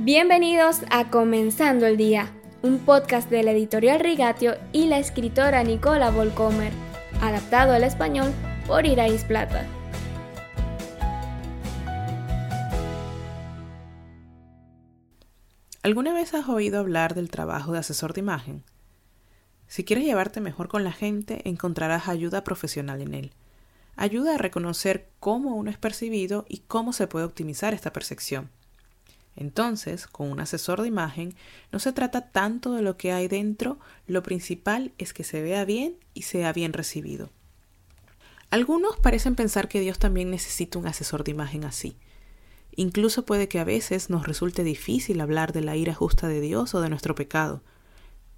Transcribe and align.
Bienvenidos 0.00 0.82
a 0.90 1.10
Comenzando 1.10 1.84
el 1.84 1.96
Día, 1.96 2.32
un 2.62 2.78
podcast 2.78 3.28
de 3.30 3.42
la 3.42 3.50
editorial 3.50 3.98
Rigatio 3.98 4.54
y 4.72 4.86
la 4.86 5.00
escritora 5.00 5.64
Nicola 5.64 6.12
Volcomer, 6.12 6.72
adaptado 7.20 7.72
al 7.72 7.82
español 7.82 8.32
por 8.68 8.86
Irais 8.86 9.24
Plata. 9.24 9.66
¿Alguna 15.82 16.14
vez 16.14 16.32
has 16.32 16.48
oído 16.48 16.78
hablar 16.78 17.16
del 17.16 17.28
trabajo 17.28 17.72
de 17.72 17.80
asesor 17.80 18.12
de 18.12 18.20
imagen? 18.20 18.62
Si 19.66 19.82
quieres 19.82 20.04
llevarte 20.04 20.40
mejor 20.40 20.68
con 20.68 20.84
la 20.84 20.92
gente, 20.92 21.42
encontrarás 21.48 22.06
ayuda 22.06 22.44
profesional 22.44 23.00
en 23.00 23.14
él. 23.14 23.32
Ayuda 23.96 24.36
a 24.36 24.38
reconocer 24.38 25.08
cómo 25.18 25.56
uno 25.56 25.72
es 25.72 25.76
percibido 25.76 26.46
y 26.48 26.58
cómo 26.58 26.92
se 26.92 27.08
puede 27.08 27.24
optimizar 27.24 27.74
esta 27.74 27.92
percepción. 27.92 28.48
Entonces, 29.40 30.08
con 30.08 30.32
un 30.32 30.40
asesor 30.40 30.82
de 30.82 30.88
imagen, 30.88 31.32
no 31.70 31.78
se 31.78 31.92
trata 31.92 32.32
tanto 32.32 32.72
de 32.72 32.82
lo 32.82 32.96
que 32.96 33.12
hay 33.12 33.28
dentro, 33.28 33.78
lo 34.08 34.24
principal 34.24 34.92
es 34.98 35.12
que 35.12 35.22
se 35.22 35.40
vea 35.42 35.64
bien 35.64 35.96
y 36.12 36.22
sea 36.22 36.52
bien 36.52 36.72
recibido. 36.72 37.30
Algunos 38.50 38.98
parecen 38.98 39.36
pensar 39.36 39.68
que 39.68 39.78
Dios 39.78 40.00
también 40.00 40.32
necesita 40.32 40.80
un 40.80 40.88
asesor 40.88 41.22
de 41.22 41.30
imagen 41.30 41.64
así. 41.64 41.96
Incluso 42.74 43.24
puede 43.24 43.46
que 43.46 43.60
a 43.60 43.64
veces 43.64 44.10
nos 44.10 44.26
resulte 44.26 44.64
difícil 44.64 45.20
hablar 45.20 45.52
de 45.52 45.60
la 45.60 45.76
ira 45.76 45.94
justa 45.94 46.26
de 46.26 46.40
Dios 46.40 46.74
o 46.74 46.80
de 46.80 46.88
nuestro 46.88 47.14
pecado. 47.14 47.62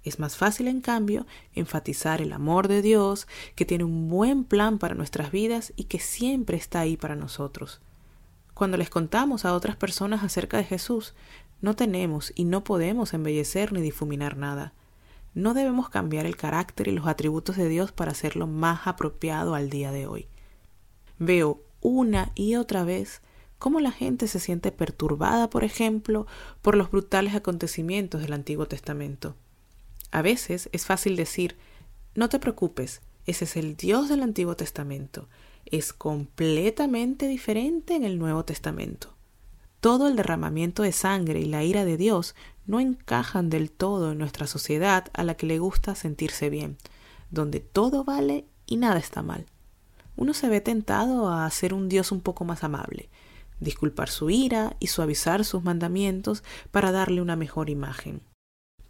Es 0.03 0.19
más 0.19 0.37
fácil, 0.37 0.67
en 0.67 0.81
cambio, 0.81 1.25
enfatizar 1.55 2.21
el 2.21 2.31
amor 2.31 2.67
de 2.67 2.83
Dios, 2.83 3.27
que 3.55 3.65
tiene 3.65 3.85
un 3.85 4.07
buen 4.07 4.43
plan 4.43 4.77
para 4.77 4.93
nuestras 4.93 5.31
vidas 5.31 5.73
y 5.75 5.85
que 5.85 5.97
siempre 5.97 6.57
está 6.57 6.81
ahí 6.81 6.95
para 6.95 7.15
nosotros. 7.15 7.81
Cuando 8.53 8.77
les 8.77 8.89
contamos 8.89 9.45
a 9.45 9.53
otras 9.53 9.75
personas 9.75 10.23
acerca 10.23 10.57
de 10.57 10.63
Jesús, 10.63 11.13
no 11.61 11.75
tenemos 11.75 12.33
y 12.35 12.45
no 12.45 12.63
podemos 12.63 13.13
embellecer 13.13 13.71
ni 13.71 13.81
difuminar 13.81 14.37
nada. 14.37 14.73
No 15.33 15.53
debemos 15.53 15.89
cambiar 15.89 16.25
el 16.25 16.35
carácter 16.35 16.87
y 16.87 16.91
los 16.91 17.07
atributos 17.07 17.55
de 17.55 17.69
Dios 17.69 17.91
para 17.91 18.11
hacerlo 18.11 18.47
más 18.47 18.87
apropiado 18.87 19.55
al 19.55 19.69
día 19.69 19.91
de 19.91 20.07
hoy. 20.07 20.27
Veo 21.19 21.61
una 21.79 22.31
y 22.35 22.55
otra 22.55 22.83
vez 22.83 23.21
cómo 23.57 23.79
la 23.79 23.91
gente 23.91 24.27
se 24.27 24.39
siente 24.39 24.71
perturbada, 24.71 25.49
por 25.49 25.63
ejemplo, 25.63 26.27
por 26.61 26.75
los 26.75 26.91
brutales 26.91 27.35
acontecimientos 27.35 28.21
del 28.21 28.33
Antiguo 28.33 28.65
Testamento. 28.67 29.35
A 30.11 30.21
veces 30.21 30.67
es 30.73 30.85
fácil 30.85 31.15
decir, 31.15 31.57
no 32.15 32.27
te 32.27 32.39
preocupes, 32.39 33.01
ese 33.25 33.45
es 33.45 33.55
el 33.55 33.77
Dios 33.77 34.09
del 34.09 34.23
Antiguo 34.23 34.55
Testamento 34.55 35.29
es 35.71 35.93
completamente 35.93 37.27
diferente 37.27 37.95
en 37.95 38.03
el 38.03 38.19
Nuevo 38.19 38.45
Testamento. 38.45 39.15
Todo 39.79 40.07
el 40.07 40.15
derramamiento 40.15 40.83
de 40.83 40.91
sangre 40.91 41.39
y 41.39 41.45
la 41.45 41.63
ira 41.63 41.85
de 41.85 41.97
Dios 41.97 42.35
no 42.67 42.79
encajan 42.79 43.49
del 43.49 43.71
todo 43.71 44.11
en 44.11 44.19
nuestra 44.19 44.45
sociedad 44.47 45.09
a 45.13 45.23
la 45.23 45.35
que 45.35 45.47
le 45.47 45.59
gusta 45.59 45.95
sentirse 45.95 46.49
bien, 46.49 46.77
donde 47.31 47.59
todo 47.59 48.03
vale 48.03 48.45
y 48.67 48.77
nada 48.77 48.99
está 48.99 49.23
mal. 49.23 49.47
Uno 50.15 50.33
se 50.33 50.49
ve 50.49 50.61
tentado 50.61 51.29
a 51.29 51.49
ser 51.49 51.73
un 51.73 51.89
Dios 51.89 52.11
un 52.11 52.21
poco 52.21 52.45
más 52.45 52.63
amable, 52.63 53.09
disculpar 53.59 54.09
su 54.09 54.29
ira 54.29 54.75
y 54.79 54.87
suavizar 54.87 55.45
sus 55.45 55.63
mandamientos 55.63 56.43
para 56.71 56.91
darle 56.91 57.21
una 57.21 57.35
mejor 57.35 57.69
imagen. 57.69 58.21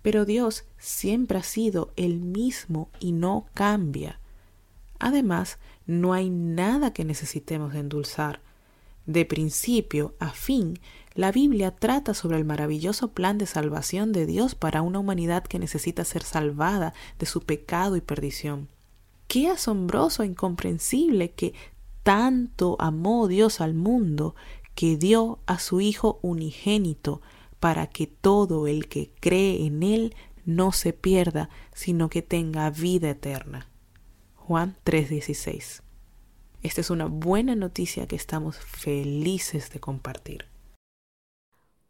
Pero 0.01 0.25
Dios 0.25 0.65
siempre 0.77 1.37
ha 1.37 1.43
sido 1.43 1.93
el 1.95 2.19
mismo 2.19 2.89
y 2.99 3.11
no 3.11 3.45
cambia. 3.53 4.20
Además, 5.03 5.57
no 5.87 6.13
hay 6.13 6.29
nada 6.29 6.93
que 6.93 7.03
necesitemos 7.03 7.73
endulzar. 7.73 8.39
De 9.07 9.25
principio 9.25 10.13
a 10.19 10.29
fin, 10.29 10.79
la 11.15 11.31
Biblia 11.31 11.71
trata 11.71 12.13
sobre 12.13 12.37
el 12.37 12.45
maravilloso 12.45 13.11
plan 13.11 13.39
de 13.39 13.47
salvación 13.47 14.11
de 14.11 14.27
Dios 14.27 14.53
para 14.53 14.83
una 14.83 14.99
humanidad 14.99 15.43
que 15.43 15.57
necesita 15.57 16.05
ser 16.05 16.21
salvada 16.21 16.93
de 17.17 17.25
su 17.25 17.41
pecado 17.41 17.95
y 17.95 18.01
perdición. 18.01 18.69
Qué 19.27 19.49
asombroso 19.49 20.21
e 20.21 20.27
incomprensible 20.27 21.31
que 21.31 21.55
tanto 22.03 22.75
amó 22.79 23.27
Dios 23.27 23.59
al 23.59 23.73
mundo 23.73 24.35
que 24.75 24.97
dio 24.97 25.39
a 25.47 25.57
su 25.57 25.81
Hijo 25.81 26.19
unigénito 26.21 27.23
para 27.59 27.87
que 27.87 28.05
todo 28.05 28.67
el 28.67 28.87
que 28.87 29.11
cree 29.19 29.65
en 29.65 29.81
Él 29.81 30.15
no 30.45 30.71
se 30.71 30.93
pierda, 30.93 31.49
sino 31.73 32.07
que 32.07 32.21
tenga 32.21 32.69
vida 32.69 33.09
eterna. 33.09 33.70
Juan 34.47 34.75
3:16. 34.83 35.81
Esta 36.63 36.81
es 36.81 36.89
una 36.89 37.05
buena 37.05 37.55
noticia 37.55 38.07
que 38.07 38.15
estamos 38.15 38.57
felices 38.57 39.71
de 39.71 39.79
compartir. 39.79 40.45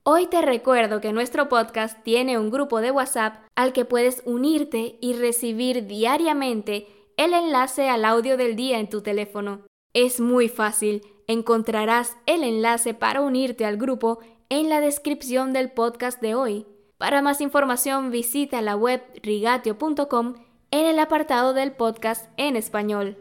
Hoy 0.04 0.28
te 0.28 0.42
recuerdo 0.42 1.00
que 1.00 1.14
nuestro 1.14 1.48
podcast 1.48 2.02
tiene 2.04 2.38
un 2.38 2.50
grupo 2.50 2.82
de 2.82 2.92
WhatsApp 2.92 3.36
al 3.56 3.72
que 3.72 3.86
puedes 3.86 4.24
unirte 4.26 4.98
y 5.00 5.14
recibir 5.14 5.86
diariamente 5.88 6.88
el 7.18 7.34
enlace 7.34 7.90
al 7.90 8.06
audio 8.06 8.38
del 8.38 8.56
día 8.56 8.80
en 8.80 8.90
tu 8.90 9.02
teléfono. 9.02 9.62
Es 9.94 10.20
muy 10.20 10.50
fácil, 10.50 11.04
encontrarás 11.28 12.18
el 12.26 12.44
enlace 12.44 12.94
para 12.94 13.22
unirte 13.22 13.66
al 13.66 13.78
grupo 13.78 14.20
en 14.50 14.70
la 14.70 14.82
descripción 14.82 15.54
del 15.54 15.72
podcast 15.72 16.20
de 16.22 16.36
hoy. 16.36 16.66
Para 16.98 17.22
más 17.22 17.42
información 17.42 18.12
visita 18.12 18.62
la 18.62 18.76
web 18.76 19.02
rigatio.com 19.22 20.36
en 20.72 20.86
el 20.86 21.00
apartado 21.00 21.54
del 21.54 21.74
podcast 21.74 22.30
en 22.38 22.56
español. 22.56 23.18